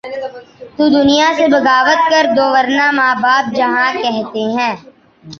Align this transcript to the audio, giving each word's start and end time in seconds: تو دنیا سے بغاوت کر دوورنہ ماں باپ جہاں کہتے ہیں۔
تو 0.77 0.83
دنیا 0.89 1.27
سے 1.37 1.47
بغاوت 1.47 1.99
کر 2.09 2.25
دوورنہ 2.37 2.87
ماں 2.91 3.13
باپ 3.15 3.55
جہاں 3.55 3.91
کہتے 3.93 4.43
ہیں۔ 4.55 4.75